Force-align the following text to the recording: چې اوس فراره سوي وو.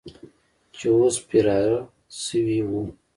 چې 0.75 0.87
اوس 0.97 1.15
فراره 1.27 1.79
سوي 2.25 2.59
وو. 2.69 2.83